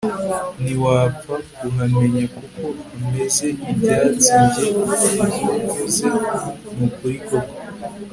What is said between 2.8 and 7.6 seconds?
hameze ibyatsiNjye ibyuvuze nukuri koko